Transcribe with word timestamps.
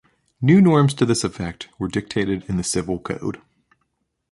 New 0.41 0.59
norms 0.61 0.95
to 0.95 1.05
this 1.05 1.23
effect 1.23 1.69
were 1.77 1.87
dictated 1.87 2.43
in 2.49 2.57
the 2.57 2.63
Civil 2.63 2.97
code. 2.97 3.39